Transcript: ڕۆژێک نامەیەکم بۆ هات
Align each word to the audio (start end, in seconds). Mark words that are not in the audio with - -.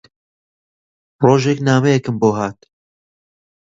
ڕۆژێک 1.23 1.59
نامەیەکم 1.67 2.15
بۆ 2.21 2.29
هات 2.37 2.59